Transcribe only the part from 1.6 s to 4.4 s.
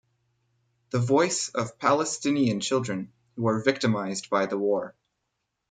Palestinian children, who are victimized